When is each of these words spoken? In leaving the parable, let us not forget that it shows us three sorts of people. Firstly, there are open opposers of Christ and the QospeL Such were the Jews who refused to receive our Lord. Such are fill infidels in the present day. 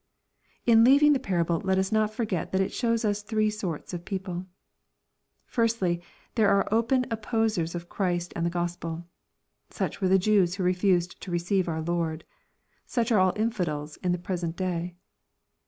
In 0.65 0.83
leaving 0.83 1.13
the 1.13 1.19
parable, 1.19 1.59
let 1.59 1.77
us 1.77 1.91
not 1.91 2.11
forget 2.11 2.51
that 2.51 2.59
it 2.61 2.73
shows 2.73 3.05
us 3.05 3.21
three 3.21 3.51
sorts 3.51 3.93
of 3.93 4.03
people. 4.03 4.47
Firstly, 5.45 6.01
there 6.33 6.49
are 6.49 6.67
open 6.73 7.05
opposers 7.11 7.75
of 7.75 7.87
Christ 7.87 8.33
and 8.35 8.43
the 8.43 8.49
QospeL 8.49 9.05
Such 9.69 10.01
were 10.01 10.07
the 10.09 10.17
Jews 10.17 10.55
who 10.55 10.63
refused 10.63 11.21
to 11.21 11.29
receive 11.29 11.67
our 11.69 11.81
Lord. 11.83 12.23
Such 12.87 13.11
are 13.11 13.19
fill 13.31 13.43
infidels 13.43 13.97
in 13.97 14.11
the 14.11 14.17
present 14.17 14.55
day. 14.55 14.95